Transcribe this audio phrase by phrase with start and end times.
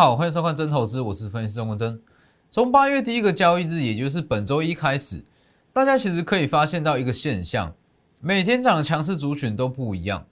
[0.00, 2.00] 好，欢迎收看真投资，我是分析师钟文真。
[2.50, 5.22] 从八月第一个交易日，也就是本周一开始，
[5.74, 7.74] 大家其实可以发现到一个现象，
[8.18, 10.24] 每天涨的强势族群都不一样。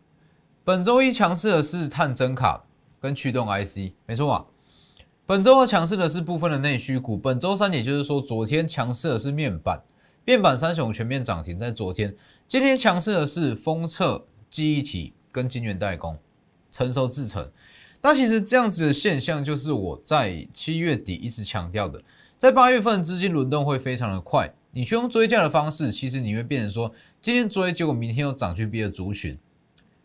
[0.64, 2.64] 本周一强势的是碳增卡
[2.98, 4.46] 跟驱动 IC，没错吧？
[5.26, 9.82] 本周二强势的是部分的内需股，本周三也就是说昨天强势的是面板，
[10.24, 16.16] 面板三雄全面涨停在昨天，今天强势的是封测、记忆体跟晶圆代工、
[16.70, 17.50] 成熟制程。
[18.00, 22.02] 那其实这样子的现象，就是我在七月底一直强调的，
[22.36, 24.54] 在八月份资金轮动会非常的快。
[24.70, 29.36] 你去用追价的方式，其实你会变成说，今天追，结果明天又涨去别的族群。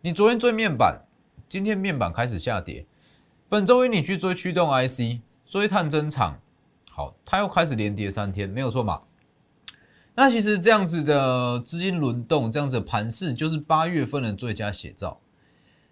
[0.01, 1.05] 你昨天追面板，
[1.47, 2.85] 今天面板开始下跌。
[3.47, 6.39] 本周一你去追驱动 IC，追碳增厂，
[6.89, 9.01] 好，它又开始连跌三天，没有错嘛？
[10.15, 15.19] 那其实这样子的资金轮动，这样子的盘势，就是八月份的最佳写照。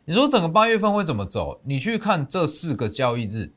[0.06, 1.62] 你说整个八月份会怎么走？
[1.64, 3.52] 你去看这四个交易日，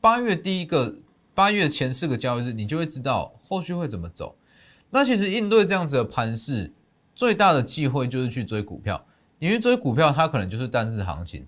[0.00, 0.96] 八月第一个，
[1.32, 4.34] 八月前四个交易日，你就会知道后续会怎么走。
[4.90, 6.72] 那其实应对这样子的盘势，
[7.14, 9.06] 最大的忌讳就是去追股票。
[9.38, 11.46] 你去追股票，它可能就是单日行情。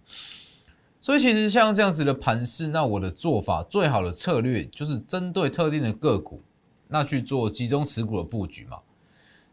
[1.00, 6.41] 所以其实像这样子的盘势，那我的做法最好的策略就是针对特定的个股，
[6.86, 8.78] 那去做集中持股的布局嘛。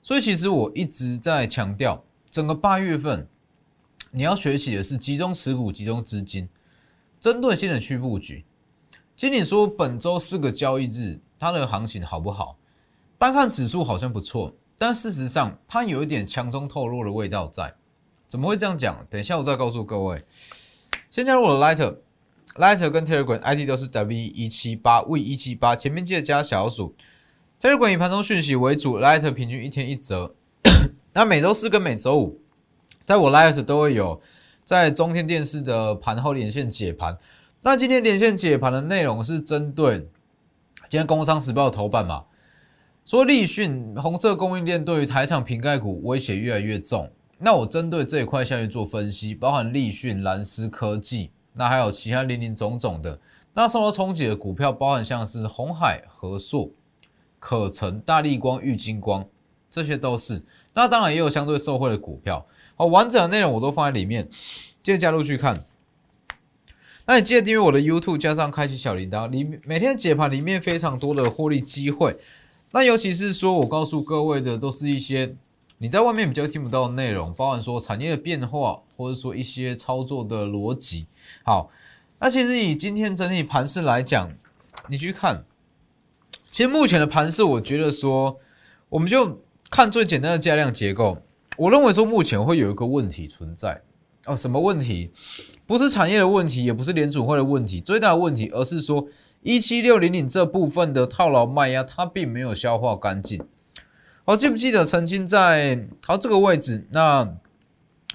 [0.04, 3.28] 所以其实我一直在强调，整个八月份。
[4.16, 6.48] 你要学习的是集中持股、集中资金，
[7.20, 8.46] 针对性的去布局。
[9.16, 12.56] 经理说本周四个交易日，它的行情好不好？
[13.18, 17.74] 单看指数好像不错，但事实上它有一点强中透弱的味道在。
[18.28, 19.04] 怎么会这样讲？
[19.10, 20.24] 等一下我再告诉各位。
[21.10, 26.96] 先加入我的 Lighter，Lighter 跟 Telegram ID 都是 W 一七八 V 一七八，前面记得加小数。
[27.60, 30.36] Telegram 以盘中讯息为主，Lighter 平均一天一折。
[31.14, 32.43] 那每周四跟每周五。
[33.06, 34.22] 在我 Live 都会有
[34.64, 37.18] 在中天电视的盘后连线解盘。
[37.62, 40.00] 那今天连线解盘的内容是针对
[40.90, 42.26] 今天《工商时报》头版嘛，
[43.06, 47.10] 说立讯红色供应链对于台厂瓶盖股威胁越来越重。
[47.40, 53.20] 那我针对这一块下去做分析，包含立讯、蓝思科技，那还有其他零零总总的。
[53.54, 56.70] 那受到冲击的股票，包含像是红海、和硕、
[57.40, 59.26] 可成、大力光、玉金光，
[59.70, 60.44] 这些都是。
[60.74, 62.46] 那当然也有相对受惠的股票。
[62.86, 64.30] 完整的内容我都放在里面，
[64.82, 65.66] 记得加入去看。
[67.06, 72.18] 那你记得订阅我的 YouTube，加上开启小铃铛，里每天解盘里面非常多的获利机会。
[72.72, 75.36] 那尤其是说我告诉各位的，都是一些
[75.80, 81.08] 你在外面比较听不到的内容，包含说产业的变化，或者说一些操作的逻辑。
[81.44, 81.70] 好，
[82.20, 84.32] 那其实以今天整体盘势来讲，
[84.88, 85.44] 你去看，
[86.50, 88.40] 其实目前的盘势，我觉得说，
[88.88, 91.22] 我们就看最简单的价量结构。
[91.58, 93.82] 我认为说目前会有一个问题存在
[94.26, 95.12] 哦，什么问题？
[95.66, 99.06] 不是产业的问题，也不是联储会的问题，最大的问题，而是说
[99.42, 103.46] 一七六零零这部分的套牢卖压，它并没有消化干净。
[104.26, 106.88] 好，记不记得曾经在好这个位置？
[106.92, 107.36] 那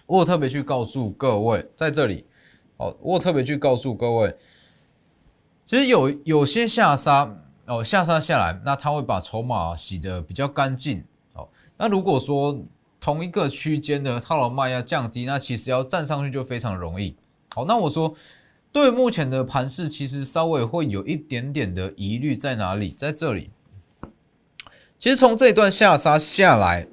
[0.06, 2.24] 我特别去告诉各位，在这里，
[2.78, 4.34] 哦，我特别去告诉各位，
[5.66, 11.04] 其实有有些下杀哦，下杀下来，那它会把筹码洗得比较干净。
[11.34, 12.58] 哦，那如果说
[13.08, 17.16] 同一个区间的套牢卖要降低，那其实要站上去就非常容易。
[17.54, 18.14] 好，那我说
[18.70, 22.90] 对目前的盘势，其实稍微会有一点点的疑虑在哪里？
[22.90, 23.48] 在这里，
[24.98, 26.86] 其实从这一段下杀下来，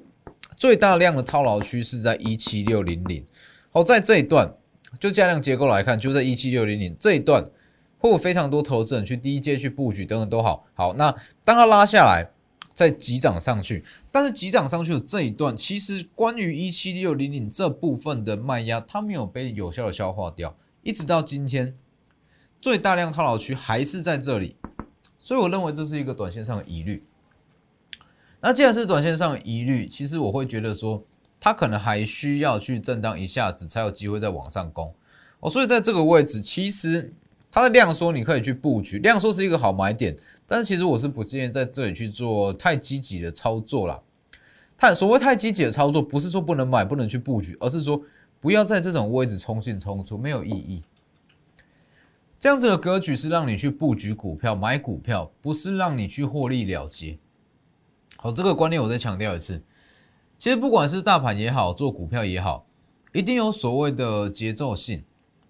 [0.56, 3.22] 最大量的套牢区是在一七六零零。
[3.70, 4.50] 好，在这一段
[4.98, 7.44] 就价量结构来看，就在一七六零零这一段，
[7.98, 10.64] 会有非常多投资人去低阶去布局等等都好。
[10.72, 12.30] 好，那当它拉下来。
[12.76, 13.82] 再急涨上去，
[14.12, 21.74] 但是急涨上去的这一段，其实关于一七六零零这部分的卖压，它没有被有效的消化掉，一直到今天，
[22.60, 24.56] 最大量套牢区还是在这里，
[25.18, 27.02] 所以我认为这是一个短线上的疑虑。
[28.42, 31.02] 那既然是短线上的疑虑，其实我会觉得说，
[31.40, 34.94] 它可能还需要去震荡一下子，才有机会再往上攻。
[35.40, 37.14] 哦，所以在这个位置，其实。
[37.48, 40.14] 它的量缩你可以去布局，量缩是一个好买点，
[40.46, 44.00] 但是其实我是不建议在这里去做太积极的操作啦。
[44.76, 48.00] 太所谓太积极的操作，不是说不能买、不能去布局，而是说
[48.40, 50.82] 不要在这种位置冲进冲出，没有意义。
[52.38, 57.18] 这样子的格局是让你去布局股票、买股票，不是让你去获利了结。
[58.16, 59.62] 好，这个观念我再强调一次。
[60.36, 62.66] 其实不管是大盘也好，做股票也好，
[63.14, 65.02] 一定有所谓的节奏性。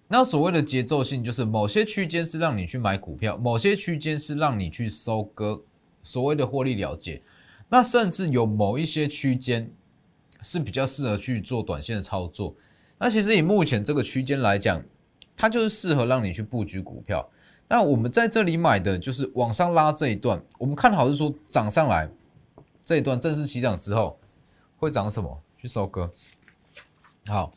[0.07, 5.63] 那所谓的节奏性，就是某些区间是让你去买股票，某些区间是让你去收割，
[6.01, 7.21] 所谓的获利了结。
[7.69, 9.69] 那甚至有某一些区间
[10.41, 12.55] 是比较适合去做短线的操作。
[12.97, 14.81] 那其实以目前这个区间来讲，
[15.35, 17.29] 它就是适合让你去布局股票。
[17.67, 22.09] 那我们在这里买的就是往上拉这一段，我们看好是说涨上来
[22.85, 24.17] 这一段正式起涨之后
[24.77, 25.41] 会涨什么？
[25.57, 26.09] 去收割。
[27.25, 27.51] 好，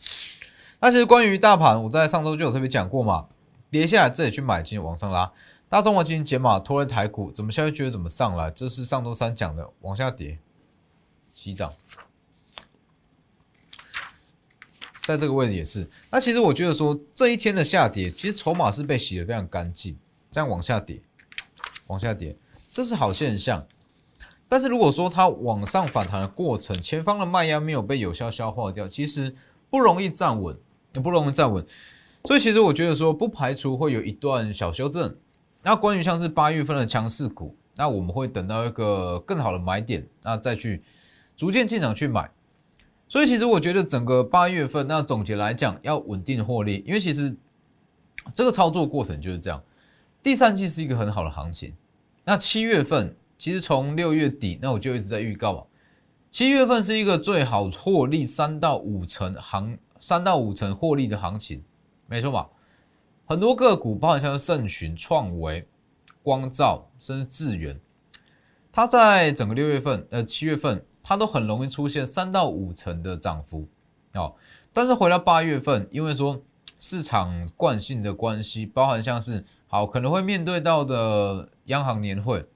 [0.80, 3.28] 那其实关于大盘，我在上周就有特别讲过嘛，
[3.70, 5.32] 跌下来这里去买进，往上拉。
[5.68, 8.50] 大中华基金解码拖了台股，怎么下去觉得怎么上来？
[8.50, 10.38] 这是上周三讲的，往下跌，
[11.32, 11.72] 起涨。
[15.04, 19.98] 在这个位置也是，那其实我觉得说这一天的下跌，其实筹码是被洗得非常干净，
[20.30, 21.02] 这样往下跌，
[21.88, 22.36] 往下跌，
[22.70, 23.66] 这是好现象。
[24.48, 29.34] 但是如果说它往上反弹的过程，前方的卖压没有被有效消化掉，其实
[29.68, 30.58] 不容易站稳，
[30.94, 31.64] 不容易站稳。
[32.24, 35.16] 所以其实我觉得说，不排除会有一段小修正。
[35.62, 40.82] 那关于像是八月份的强势股，那我们会等到一个更好的买点，那再去
[41.36, 42.30] 逐渐进场去买。
[43.08, 47.36] 所以其实我觉得整个八月份，那总结来讲要稳定获利，因为其实
[48.32, 49.62] 这个操作过程就是这样。
[50.22, 51.74] 第三季是一个很好的行情，
[52.24, 55.62] 那七月份其实从六月底，那我就一直在预告嘛，
[56.30, 61.62] 七月份是一个最好获利三到五成行，三到五成获利的行情，
[62.08, 62.48] 没错吧？
[63.26, 65.68] 很多个股，包含像盛群、创维、
[66.24, 67.78] 光照，甚至智源，
[68.72, 70.84] 它在整个六月份，呃，七月份。
[71.02, 73.66] 它都很容易出现三到五成的涨幅
[74.12, 74.34] 哦，
[74.70, 76.42] 但是回到八月份，因为说
[76.76, 82.46] 市场惯性的关系，包含像是好可能会面对到的央行年会，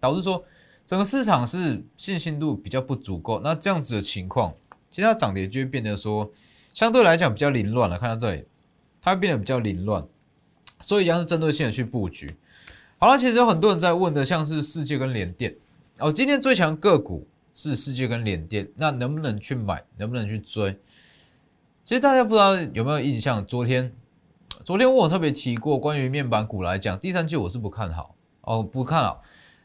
[0.00, 0.44] 导致说
[0.84, 4.52] 整个市场是信心度比较不足够，那这样子的情况，
[4.90, 6.32] 其实它涨跌就会变得说
[6.76, 7.98] 相对来讲比较凌乱了。
[7.98, 8.44] 看到这里，
[9.00, 10.06] 它会变得比较凌乱，
[10.80, 12.36] 所以一样是针对性的去布局。
[12.98, 15.56] 好了，其实有很多人在问的，像是世界跟联电
[16.00, 17.26] 哦，今天最强个股。
[17.58, 19.82] 是世界跟联电，那能不能去买？
[19.96, 20.78] 能不能去追？
[21.82, 23.46] 其实大家不知道有没有印象？
[23.46, 23.90] 昨天，
[24.62, 29.22] 昨天我特别提过，关于面板股来讲，第三季我是不看好哦，不看好。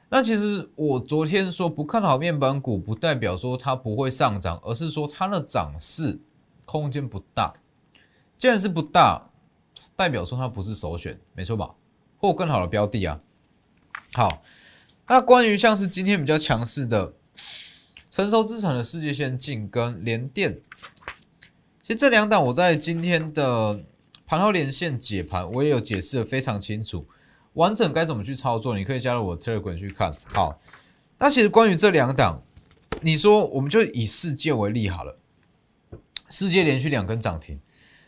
[0.08, 6.18] 那其实我昨天说不看好面板股，不代表说它不会上涨，而是说它的涨势
[6.79, 7.53] 空间不大。
[8.38, 9.29] 既然是不大，
[9.95, 11.75] 代表说它不是首选，没错吧？
[12.18, 13.19] 或更好的标的啊。
[14.13, 14.44] 好，
[15.07, 17.13] 那关于像是今天比较强势的。
[18.09, 20.59] 成熟资产的世界线进跟联电，
[21.81, 23.85] 其实这两档我在今天的
[24.25, 27.07] 盘后连线解盘，我也有解释的非常清楚，
[27.53, 30.13] 完整该怎么去操作，你可以加入我 Telegram 去看。
[30.25, 30.59] 好，
[31.19, 32.44] 那其实关于这两档，
[33.01, 35.17] 你说我们就以世界为例好了，
[36.31, 37.60] 世界连续两根涨停，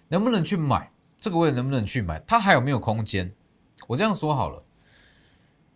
[0.07, 0.89] 能不能去买？
[1.19, 2.19] 这个位能不能去买？
[2.25, 3.31] 它还有没有空间？
[3.87, 4.63] 我这样说好了，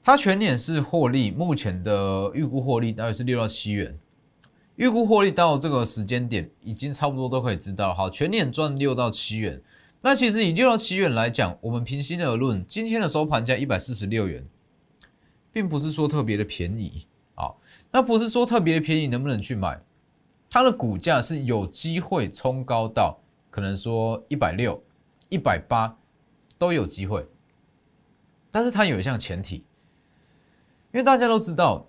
[0.02, 4.00] 它全年是获利，目前的预估获利大约是六到七元。
[4.78, 7.94] 预估获利到这个时间点，已经差不多都可以知道。
[7.94, 9.62] 好，全年赚六到七元。
[10.02, 14.46] 那其实以六到七元来讲，我们平心而论，今天的收盘价一百四十六元，
[15.52, 17.52] 并不是说特别的便宜啊。
[17.92, 19.82] 那不是说特别的便宜，能不能去买？
[20.50, 23.18] 它的股价是有机会冲高到
[23.50, 24.82] 可能说一百六、
[25.30, 25.98] 一百八
[26.58, 27.28] 都有机会。
[28.52, 29.64] 但是它有一项前提，因
[30.94, 31.86] 为大家都知道。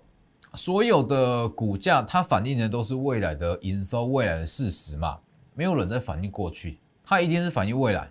[0.55, 5.19] 所有的股价，它反映的都是未来的营收、未来的事实嘛？
[5.53, 8.09] 没有人在反映过去，它一定是反映未来。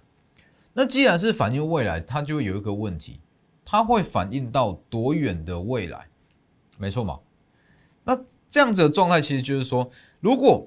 [0.73, 3.19] 那既然是反映未来，它就会有一个问题，
[3.65, 6.07] 它会反映到多远的未来？
[6.77, 7.19] 没错嘛？
[8.09, 10.67] 那这样子的状态，其实就是说，如果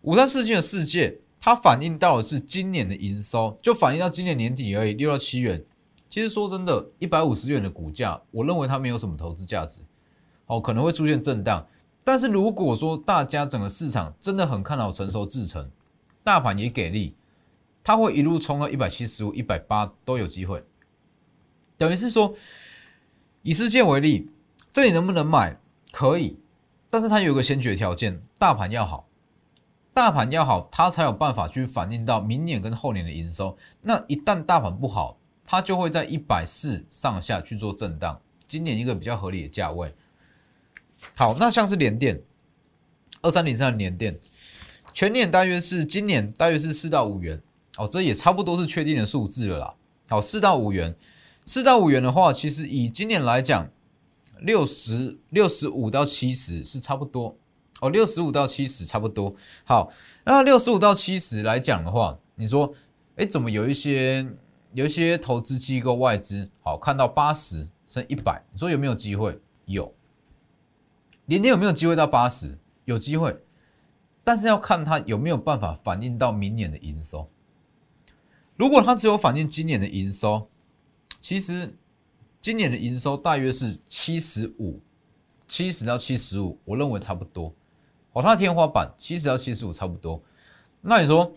[0.00, 5.62] 五三四七的世界，它反映到的是今年的营收，就反映到今年年底而已，六到七元。
[6.08, 9.82] 其实说真的，一百五十元的股价，我认为它没有什么投资价值。
[10.46, 11.66] 哦，可能会出现震荡，
[12.02, 15.70] 但是如果说大家整个市场真的很看好成熟制程，
[16.22, 17.14] 大盘也给力，
[17.82, 20.64] 它会一路冲到一百七十五、一百八都有机会。
[21.76, 22.34] 等于是说，
[23.42, 24.30] 以世界为例，
[24.72, 25.60] 这里能不能买？
[25.92, 26.36] 可以，
[26.94, 29.08] 但是它有一个先决条件，大盘要好，
[29.92, 33.58] 大盘要好，它才有办法去反映到明年跟后年的营收。
[33.82, 38.20] 那一旦大盘不好，它就会在一百四上下去做震荡。
[38.46, 39.92] 今年一个比较合理的价位。
[41.16, 42.22] 好，那像是联电
[43.22, 44.16] 二三零三的联电，
[44.92, 47.42] 全年大约是今年大约是四到五元
[47.76, 49.74] 哦，这也差不多是确定的数字了啦。
[50.08, 50.94] 好，四到五元，
[51.44, 53.68] 四到五元的话，其实以今年来讲，
[54.40, 57.36] 六十六十五到七十是差不多
[57.80, 59.34] 哦，六十五到七十差不多。
[59.64, 59.90] 好，
[60.24, 62.72] 那六十五到七十来讲的话，你说，
[63.16, 64.26] 哎，怎么有一些
[64.72, 69.40] 有一些投资机构外资好看到八十升一百，你说有没有机会？
[69.66, 69.94] 有。
[71.26, 72.58] 年年有没有机会到八十？
[72.84, 73.40] 有机会，
[74.22, 77.30] 但是要看它有没有办法反映到明年的营收。
[78.56, 80.48] 如果它只有反映今年的营收，
[81.20, 81.76] 其实
[82.44, 84.78] 今年的营收大约是七十五，
[85.46, 87.50] 七十到七十五，我认为差不多。
[88.12, 90.22] 哦，它的天花板七十到七十五差不多。
[90.82, 91.32] 那你说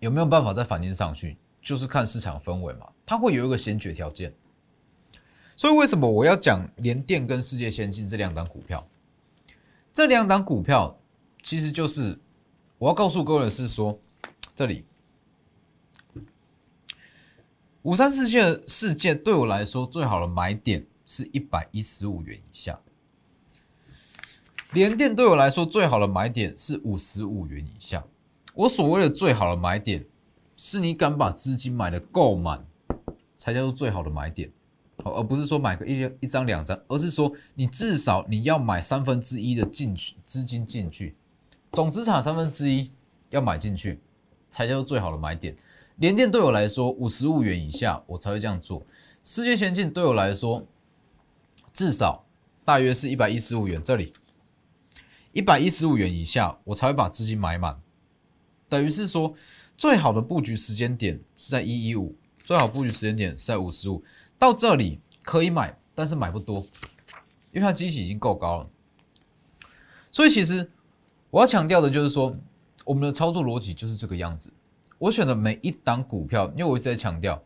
[0.00, 1.36] 有没有办法再反映上去？
[1.62, 4.34] 就是看市场氛围嘛，它会有一个先决条件。
[5.54, 8.84] 所以为什么我要讲联电跟世界先进这两档股票？
[9.92, 10.98] 这两档股票
[11.44, 12.18] 其实就是
[12.78, 13.96] 我要告诉各位的是说，
[14.52, 14.84] 这里
[17.82, 22.80] 五三事件事件对我来说最好的买点是一百一十五元以下，
[24.72, 28.04] 联电对我来说最好的买点是五十五元以下。
[28.54, 30.04] 我所谓的最好的买点，
[30.56, 32.66] 是你敢把资金买的够满，
[33.36, 34.50] 才叫做最好的买点。
[35.04, 41.14] 而不是说买个一一张两张，而是说你至少你要买三分之一的进去资金进去，
[41.70, 42.90] 总资产三分之一
[43.30, 44.00] 要买进去，
[44.50, 45.56] 才叫做最好的买点。
[45.98, 48.86] 连电对我来说五十五元以下我才会这样做，
[49.22, 50.66] 世界先进对我来说
[51.72, 52.24] 至少
[52.64, 54.12] 大约是一百一十五元这里，
[55.32, 57.80] 一百一十五元以下我才会把资金买满，
[58.68, 59.34] 等于是说
[59.76, 64.02] 最好的布局时间点是在一一五，最好布局时间点是在五十五。
[64.38, 66.64] 到这里可以买，但是买不多，
[67.50, 68.70] 因为它机器已经够高了。
[70.12, 70.70] 所以其实
[71.30, 72.36] 我要强调的就是说，
[72.84, 74.52] 我们的操作逻辑就是这个样子。
[74.98, 77.42] 我选的每一档股票，因为我一直在强调，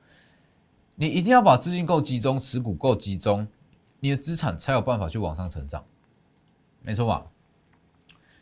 [0.95, 3.47] 你一定要把资金够集中，持股够集中，
[4.01, 5.85] 你的资产才有办法去往上成长，
[6.81, 7.27] 没错吧？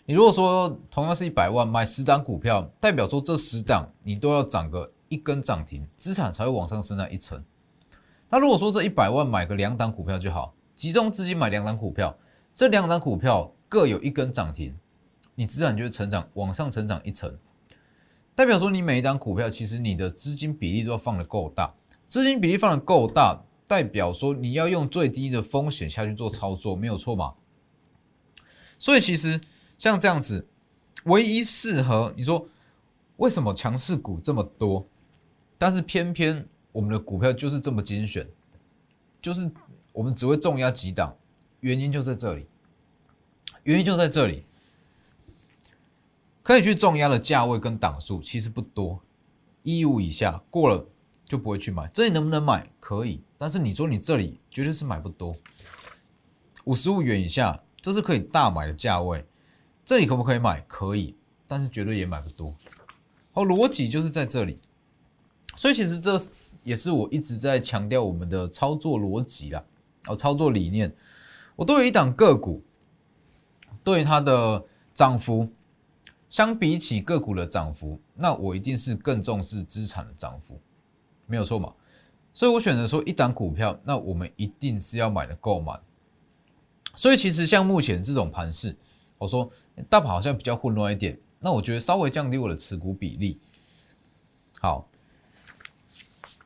[0.06, 7.44] 你如果说同样是一百万买十档股票，代表说这十档你都要涨个一根涨停，资产才会往上增长一层。
[8.28, 12.16] 那如果说这一百万买个两档股票就好，集中资金买两档股票，
[12.54, 14.76] 这两档股票各有一根涨停，
[15.34, 17.36] 你资产就会成长往上成长一层，
[18.34, 21.74] 代表说你每一档股票其实你的资金比例都要放的够大，
[22.06, 27.34] 资金比例放的够大，代表说你要用最低的风险下去做操作，没有错嘛？
[28.78, 29.40] 所以其实
[29.76, 30.46] 像这样子，
[31.04, 32.46] 唯一适合你说
[33.16, 34.86] 为什么强势股这么多，
[35.58, 36.46] 但是偏偏。
[36.72, 38.24] 我们的股票就是这么精选，
[39.20, 39.50] 就是
[39.92, 41.16] 我们只会重压几档，
[41.58, 42.46] 原因就在这里，
[43.64, 44.44] 原因就在这里，
[46.50, 49.00] 可以去重压的价位跟档数其实不多，
[49.62, 50.84] 一五以下过了
[51.24, 51.88] 就不会去买。
[51.94, 52.68] 这里能不能买？
[52.80, 55.32] 可以，但是你说你这里绝对是买不多，
[56.64, 59.24] 五十五元以下这是可以大买的价位，
[59.84, 60.60] 这里可不可以买？
[60.62, 61.14] 可以，
[61.46, 62.52] 但是绝对也买不多。
[63.30, 64.58] 好，逻辑就是在这里，
[65.54, 66.20] 所以其实这。
[66.64, 69.64] 也是我一直在强调我们的操作逻辑啦，
[70.08, 70.92] 哦，操作理念。
[71.54, 72.62] 我对于一档个股，
[73.82, 75.48] 对它的涨幅，
[76.30, 80.60] 相比起个股的涨幅，那我一定是更重视资产的涨幅，
[81.26, 81.74] 没有错嘛。
[82.32, 85.80] 所以我选择说一档股票，那我们一定是要买的够满。
[86.94, 88.76] 所以其实像目前这种盘势，
[89.18, 89.50] 我说
[89.88, 93.40] 大盘好像比较混乱一点，那我觉得稍微降低我的持股比例，
[94.60, 94.88] 好。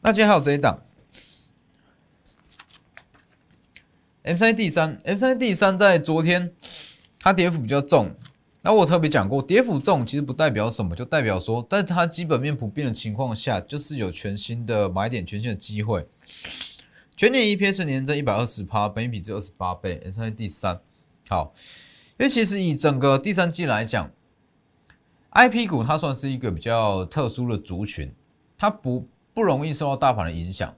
[0.01, 0.83] 那今天还有这一档
[4.23, 6.55] ，M 三 D 三，M 三 D 三在昨天
[7.19, 8.15] 它跌幅比较重。
[8.67, 16.09] 那我特别讲过，跌幅重其实不代表什么，就代表说在它基本面不变的情况下，就是有全新的买点、全新的机会。
[17.15, 20.01] 全年 EPS 年增一百二十趴，本益比只有二十八倍。
[20.03, 20.81] M 三 D 三，
[21.29, 21.53] 好，
[22.19, 24.11] 因为其实以整个第三季来讲
[25.33, 28.13] ，IP 股它算是一个比较特殊的族群，
[28.57, 29.07] 它不。
[29.35, 30.77] 不容易受到大盘的影响，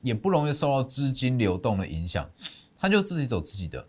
[0.00, 2.30] 也不容易受到资金流动的影响，
[2.78, 3.86] 它就自己走自己的，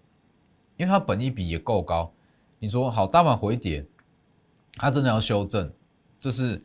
[0.75, 2.11] 因为它本益比也够高。
[2.61, 3.87] 你说好，大盘回跌，
[4.75, 5.73] 它真的要修正，
[6.19, 6.63] 这是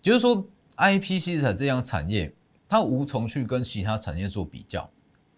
[0.00, 2.32] 就是说，I P C 材这样产业，
[2.68, 4.88] 它无从去跟其他产业做比较，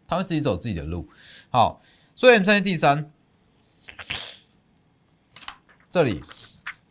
[0.07, 1.09] 它会自己走自己的路。
[1.49, 1.81] 好，
[2.15, 3.11] 所以 M 三第三，
[5.89, 6.23] 这里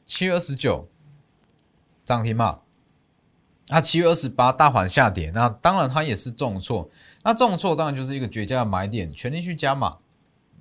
[0.07, 0.89] 七月二十九
[2.03, 2.61] 涨停嘛。
[3.67, 6.89] 那七月二十八大盘下跌，那当然它也是重挫。
[7.23, 9.99] 那重挫当然就是一个绝佳的买点，全力去加码。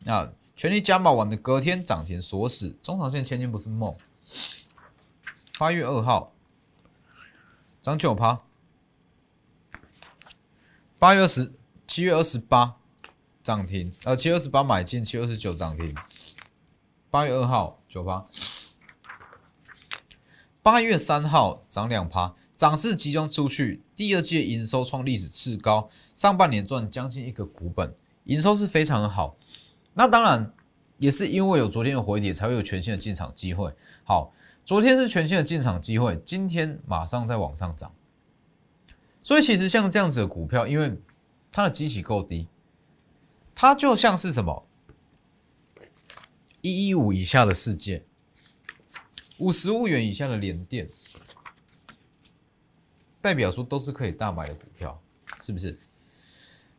[0.05, 3.97] 那全力加码完的隔天涨停锁死，中长线千金不是梦。
[5.59, 6.33] 八月二号
[7.81, 8.43] 涨九趴，
[10.99, 11.53] 八月二十
[11.87, 12.77] 七月二十八
[13.43, 15.95] 涨停，呃七月二十八买进，七月二十九涨停。
[17.11, 18.27] 八月二号九趴，
[20.63, 22.35] 八月三号涨两趴。
[22.57, 27.93] 涨势集中出去，第二季营收创历史次高，上半年赚将近一个股本，
[28.25, 29.37] 营收是非常的好。
[29.95, 30.53] 那当然
[30.99, 33.73] 也是因为有昨天的回跌，才会有全新的进场机会。
[34.05, 34.33] 好，
[34.65, 37.95] 昨天是全新的进场机会，今天马上再往上涨，
[39.23, 40.99] 所以其实像这样子的股票，因为
[41.53, 42.49] 它的基期够低，
[43.55, 44.67] 它就像是什么
[46.61, 48.05] 一一五以下的世界，
[49.39, 50.89] 五十五元以下的联电，
[53.21, 55.01] 代表说都是可以大买的股票，
[55.41, 55.79] 是不是？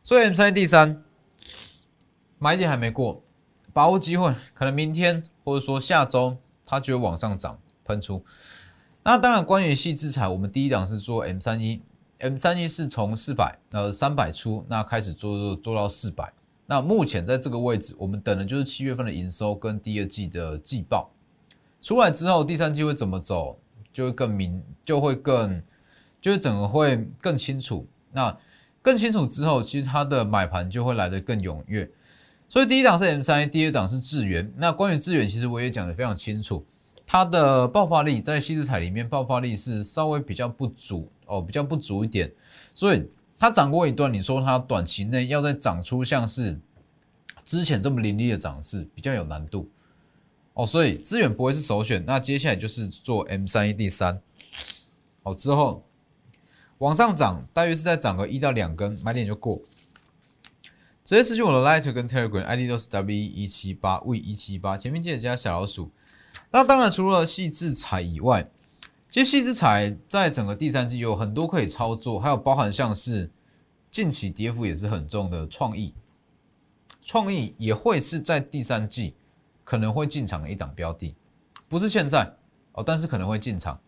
[0.02, 1.02] 所以 M 三 D 三
[2.38, 3.22] 买点还没过，
[3.72, 8.24] 把握机会，可能明天或者说下周它就会往上涨喷出。
[9.02, 11.80] 那当然，关于细制裁，我们第一档是做 M 三一。
[12.18, 16.32] M 三一是从四百呃三百出，那开始做做到四百，
[16.64, 21.10] 那目前在这个位置，我们等的就是七月份的营收跟第二季的季报
[21.82, 23.58] 出来之后，第三季会怎么走，
[23.92, 25.62] 就会更明，就会更，
[26.20, 27.86] 就是整个会更清楚。
[28.12, 28.34] 那
[28.80, 31.90] 更清楚之后，其实它的买盘就会来得更踊跃。
[32.48, 34.52] 所以第一档是 M 三一，第二档是智源。
[34.56, 36.64] 那关于智源，其实我也讲得非常清楚。
[37.04, 42.32] 它的爆发力在西子彩里面，爆发力是稍微比较不足哦，比较不足一点，
[42.74, 43.04] 所以
[43.38, 46.58] 它涨过一段，你说它短期内要再涨出像是
[47.44, 49.68] 之前这么凌厉的涨势，比较有难度
[50.54, 52.04] 哦，所以资源不会是首选。
[52.06, 54.20] 那接下来就是做 M 三一第三，
[55.22, 55.84] 好之后
[56.78, 59.60] 往上涨，大约是在涨个一到两根，买点就过。
[61.06, 65.92] 直接私信我的 Light 跟 Telegram ID 都是 W 一七八 V 一七八，前面记得加小老鼠。
[66.50, 68.50] 那当然，除了细制彩以外，
[69.08, 73.30] 其实细制彩在整个第三季有很多可以操作，还有包含像是
[73.88, 75.94] 近期跌幅也是很重的创意，
[77.00, 79.14] 创意也会是在第三季
[79.62, 81.14] 可能会进场的一档标的，
[81.68, 82.34] 不是现在
[82.72, 83.80] 哦，但是可能会进场。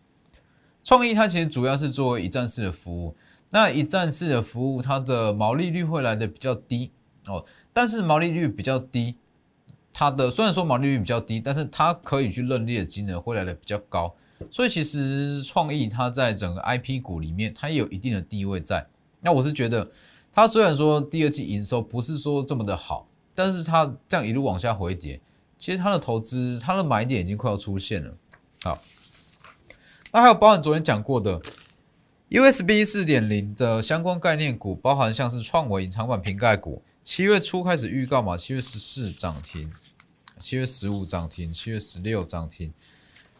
[0.85, 3.13] 创意它其实主要是作为一站式的服务，
[3.49, 6.93] 那一站式的服务它的毛利率会来的比较低
[7.29, 9.15] 哦，但是毛利率比较低。
[9.91, 14.13] 它的虽然说毛利率比较低，但是它可以去认列的金额会来的比较高，
[14.49, 18.85] 所以其实创意它在整个 IP 股里面，它也有一定的地位在。
[19.21, 19.89] 那我是觉得，
[20.31, 25.19] 它虽然说第二季营收不是说这么的好，但是它这样一路往下回跌，
[25.57, 28.13] 其实它的投资它的买点已经快要出现了。
[28.63, 28.79] 好，
[30.11, 31.41] 那还有包含昨天讲过的
[32.29, 39.73] USB 四点零的相关概念股，包含像是创维隐藏版瓶盖股，七月初开始预告嘛，七月十四涨停。
[40.37, 42.71] 七月十五涨停，七月十六涨停，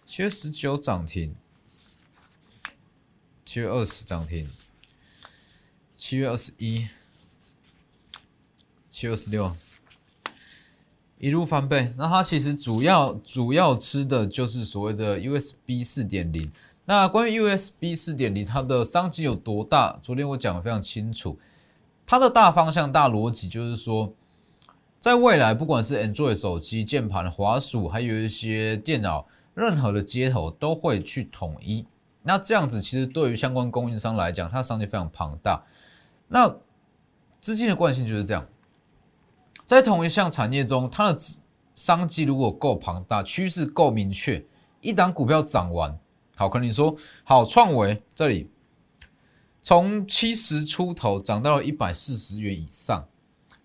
[0.08, 1.36] 七月十九涨停，
[3.46, 4.50] 七月二十涨停，
[5.94, 6.88] 七月二十一，
[8.90, 9.56] 七月二十六，
[11.20, 11.94] 一路翻倍。
[11.96, 16.52] 那它其实主要主要吃的就是所谓的 USB 四点零。
[16.86, 20.00] 那关于 USB 四点零，它的商机有多大？
[20.02, 21.40] 昨天我讲的非常清楚，
[22.10, 24.12] 它的大方向、大逻辑就是说。
[24.98, 31.86] 在未来，不管是 Android 手机、键盘、滑鼠，还有一些电脑，任何的接头都会去统一。
[32.24, 35.64] 那这样子，其实对于相关供应商来讲，它的商机非常庞大。
[36.28, 36.54] 那
[37.40, 38.46] 资金的惯性就是这样，
[39.66, 41.20] 在同一项产业中，它的
[41.76, 44.44] 商机如果够庞大，趋势够明确，
[44.82, 45.98] 一档股票涨完，
[46.36, 46.94] 好，可能你说
[47.24, 48.50] 好，创维这里
[49.62, 53.08] 从七十出头涨到了一百四十元以上。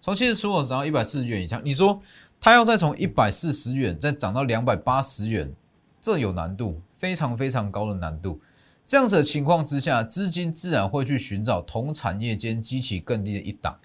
[0.00, 2.02] 从七十出头涨到一百四十元以上，你说
[2.38, 5.54] 它要再从一百四十元再涨到两百八十元，
[5.98, 8.38] 这有难度，非常非常高的难度。
[8.84, 13.78] 这样子的情况之下，资金自然会去寻找同产业间激起更低的一档，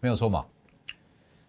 [0.00, 0.46] 没有错嘛？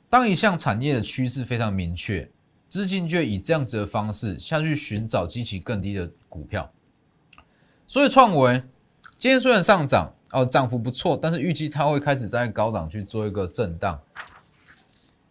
[0.10, 2.30] 当一项产业的趋势非常明确，
[2.68, 6.70] 资金就以这样子的方式下去寻找激起更低的股票。
[7.88, 8.62] 所以创维
[9.18, 10.12] 今天虽然上涨。
[10.32, 14.02] 哦，涨幅不错，但是预计它会开始在高档去做一个震荡。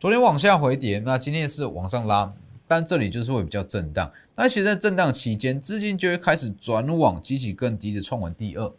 [0.00, 2.32] 昨天往下回跌，那今天是往上拉，
[2.66, 4.10] 但这里就是会比较震荡。
[4.34, 8.72] 那其实，在震荡期间，资金就会开始转往激起更低的创稳第二。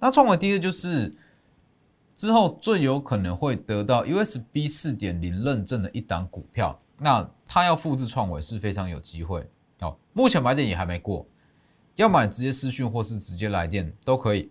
[0.00, 1.14] 那创稳第二就是
[2.14, 6.78] 之后最有可能会得到 USB 四点零认证的一档股票。
[6.98, 9.48] 那它要复制创维是非常有机会。
[9.80, 11.26] 哦，目前买点也还没过，
[11.96, 14.50] 要买直接私讯或是直接来电都可以。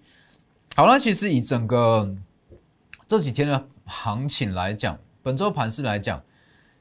[0.75, 2.15] 好了，其实以整个
[3.06, 6.23] 这几天的行情来讲，本周盘势来讲，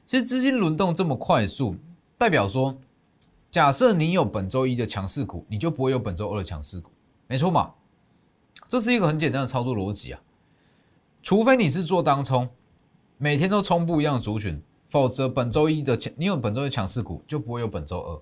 [0.05, 1.75] 其实资金轮动这么快速，
[2.17, 2.77] 代表说，
[3.49, 6.91] 假设你有本周一的强势股，你就不会有本周二的强势股，
[7.27, 7.73] 没错嘛？
[8.69, 10.21] 这是一个很简单的操作逻辑啊。
[11.21, 12.49] 除非你是做当冲，
[13.17, 18.21] 每天都冲不一样的族群，否则本周一的强，你有本周一强势股，就不会有本周二，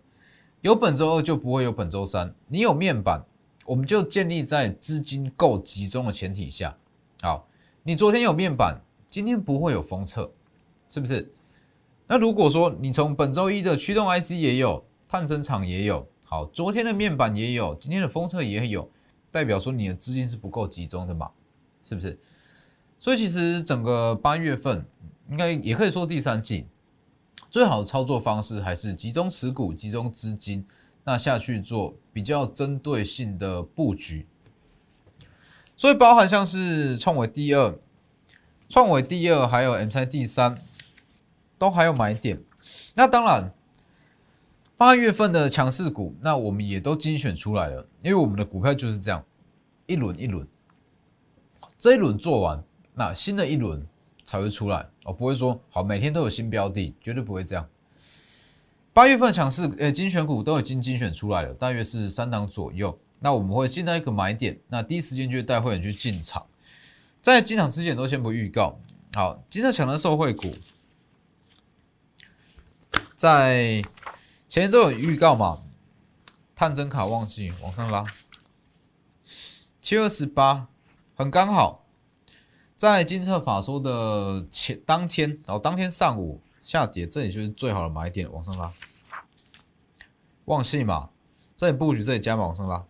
[0.62, 3.26] 有本周二就不会有本周三，你有面板。
[3.66, 6.76] 我们就建立在资金够集中的前提下，
[7.22, 7.48] 好，
[7.84, 10.32] 你昨天有面板，今天不会有封测，
[10.88, 11.32] 是不是？
[12.08, 18.90] 那如果说你从本周一的驱动 IC 也有，探针厂也有，好，昨天的面板也有，今天的封测也有，
[19.30, 21.30] 代表说你的资金是不够集中的嘛，
[21.84, 22.18] 是不是？
[22.98, 24.84] 所以其实整个八月份，
[25.30, 26.66] 应该也可以说第三季，
[27.50, 30.66] 最好的操作方式还是集中持股、集中资金，
[31.04, 34.28] 那下去做比较针对性的布局。
[35.76, 37.78] 所以包含像是创维第二、
[38.68, 40.62] 创维第二，还有 M 三第三，
[41.58, 42.44] 都还有买点。
[42.96, 43.52] 那当然。
[44.78, 49.22] 八月份的强势股，那我们也都精选出来了，因为我们的股票就是这样，
[49.88, 50.48] 一轮一轮，
[51.78, 53.86] 这一轮做完，那新的一轮
[54.30, 57.68] 才会出来哦，不会说好每天都有新标的，绝对不会这样。
[58.94, 66.46] 八月份强势呃精选股都已经精选出来了，大约是三档左右，那我们会进到一个买点，那第一时间就带会员去进场，
[67.24, 68.80] 在进场之前都先不预告。
[69.16, 70.54] 好，今天抢的受惠股，
[73.16, 73.82] 在。
[74.48, 75.60] 前一周有预告嘛？
[76.56, 78.04] 探针卡忘记往上拉，
[79.80, 80.68] 七月二十八
[81.14, 81.86] 很刚好，
[82.80, 88.72] 在金策法说的前当天，然后当天上午下跌，这里就是最好的买点，往上拉。
[90.46, 91.10] 旺系嘛，
[91.58, 92.86] 这里布局，这里加码往上拉。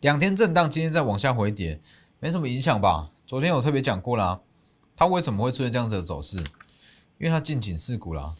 [0.00, 1.80] 两天震荡，今天再往下回跌，
[2.18, 3.12] 没什么影响吧？
[3.24, 4.42] 昨天我特别讲过了，
[4.96, 6.38] 它为什么会出现这样子的走势？
[6.38, 6.44] 因
[7.20, 8.34] 为它进警示股啦，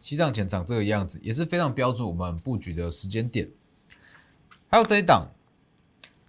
[0.00, 3.50] 西藏前长这个样子，也是非常标准我们布局的时间点。
[4.70, 5.28] 还有这一档，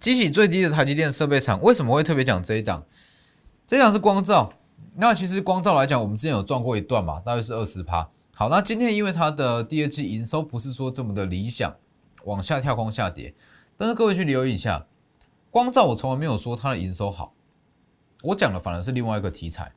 [0.03, 2.85] 机器最低的台积电设备厂，为什么会特别讲这一档？
[3.65, 4.51] 这一档是光照，
[4.95, 8.09] 那其实光照来讲，我们之前有赚过一段嘛，大约是二十趴。
[8.35, 11.77] 好，那今天因为它的第二季营收不是说这么的理想，
[12.25, 13.33] 往下跳空下跌，
[13.77, 14.87] 但是各位去留意一下，
[15.49, 17.33] 光照我从来没有说它的营收好，
[18.23, 19.71] 我讲的反而是另外一个题材。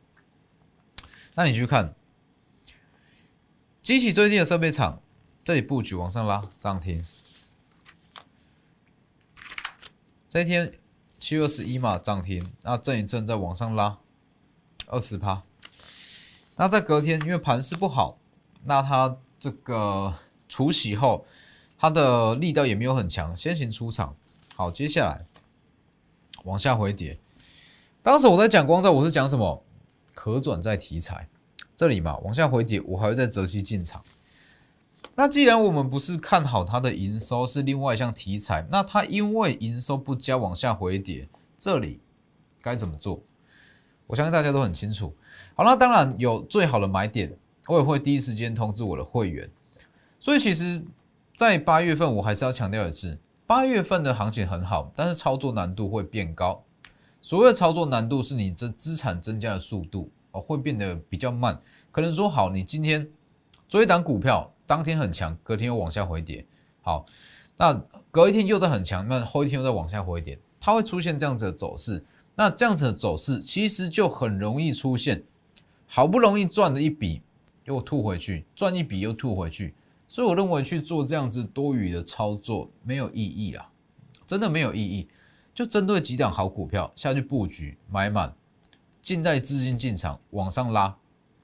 [1.36, 1.94] 那你去看，
[3.80, 5.00] 机器最低的设备厂，
[5.44, 7.04] 这里布局往上拉涨停。
[10.28, 10.72] 这一天
[11.18, 13.98] 七月二十一嘛涨停，那震一震再往上拉
[14.88, 15.42] 二十趴。
[16.56, 18.18] 那在隔天因为盘势不好，
[18.64, 20.14] 那它这个
[20.48, 21.26] 除洗后，
[21.78, 24.16] 它的力道也没有很强，先行出场。
[24.54, 25.26] 好，接下来
[26.44, 27.18] 往下回跌。
[28.02, 29.62] 当时我在讲光照，我是讲什么？
[30.14, 31.28] 可转债题材，
[31.76, 34.02] 这里嘛往下回跌，我还会再择期进场。
[35.14, 41.28] 那既然我们不是看好它的营收是另外一项题材，那它因为营收不佳往下回跌，
[41.58, 42.00] 这里
[42.60, 43.22] 该怎么做？
[44.06, 45.14] 我相信大家都很清楚。
[45.54, 49.50] 好，那当然有最好的买点，我也会第一时间通知我的会员。
[50.20, 50.84] 所以其实，
[51.34, 56.62] 在八月份我还是要强调一次，八月份的行情很好，但是操作难度会变高。
[57.20, 61.60] 所谓的操作难度是你这资产增加的速度哦，会变得比较慢。
[61.90, 63.08] 可能说好，你今天
[63.66, 66.44] 做一档股票，当天很强，隔天又往下回跌。
[66.82, 67.06] 好，
[67.56, 67.72] 那
[68.10, 72.04] 隔一天又在很强，那后一天又在往下回跌，它会出现这样子的走势。
[72.34, 75.22] 那这样子的走势其实就很容易出现，
[75.86, 77.22] 好不容易赚了一笔
[77.64, 79.74] 又吐回去，赚一笔又吐回去。
[80.06, 83.70] 所以我认为去做这样子多余的操作没有意义啊，
[84.26, 85.08] 真的没有意义。
[85.54, 88.34] 就针对几档好股票下去布局，买满，
[89.00, 90.94] 静待资金进场往上拉，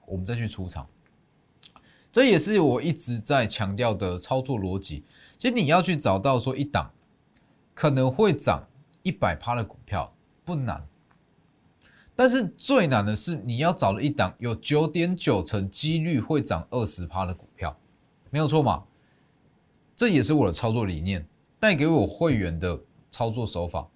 [0.05, 0.87] 我们再去出场。
[2.13, 5.03] 这也是我一直在强调的操作逻辑。
[5.39, 6.93] 其实你要去找到说一档
[7.75, 8.69] 可能会涨
[9.03, 10.87] 一百趴的股票不难，
[12.15, 17.77] 但是最难的是你要找了一档有九点九成几率会涨二十趴的股票，
[18.31, 18.85] 没有错嘛？
[19.97, 21.27] 这也是我的操作理念，
[21.59, 23.89] 带给我会员的操作手法。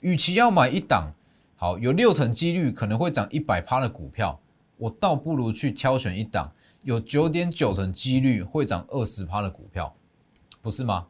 [0.00, 1.12] 与其要买一档
[1.56, 4.38] 好有六成几率可能会涨一百趴的股票，
[4.76, 6.52] 我倒不如去挑选一档
[6.84, 9.96] 有九点九成几率会涨二十趴的股票，
[10.62, 11.08] 不是吗？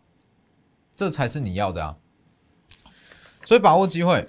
[0.96, 1.96] 这才是你要的啊！
[3.44, 4.26] 所以把握机会，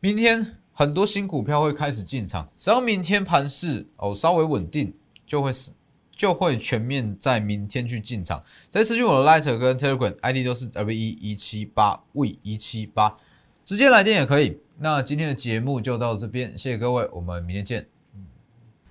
[0.00, 4.94] 明天很多新股票会开始进场，只要明天盘势哦稍微稳定，
[5.26, 5.70] 就会是。
[6.20, 8.44] 就会全面在明天去进场。
[8.68, 13.16] 在私讯我的 Lighter 跟 Telegram ID 都是 W 一一七八 V 一七八，
[13.64, 14.58] 直接来电也可以。
[14.80, 17.88] 那今天的节目就到这边，谢谢各位，我们明天见。